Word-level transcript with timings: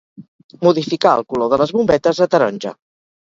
Modificar 0.67 1.11
el 1.17 1.21
color 1.33 1.51
de 1.53 1.59
les 1.63 1.75
bombetes 1.77 2.25
a 2.27 2.31
taronja. 2.37 2.73